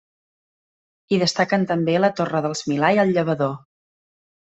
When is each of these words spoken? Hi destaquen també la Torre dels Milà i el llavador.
Hi 1.09 1.19
destaquen 1.23 1.67
també 1.71 1.95
la 1.99 2.09
Torre 2.21 2.41
dels 2.47 2.65
Milà 2.71 2.91
i 2.97 3.03
el 3.05 3.13
llavador. 3.19 3.53